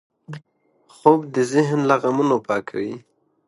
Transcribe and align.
خوب 0.95 1.19
د 1.35 1.37
ذهن 1.53 1.79
له 1.89 1.95
غمونو 2.01 2.37
پاکوي 2.47 2.93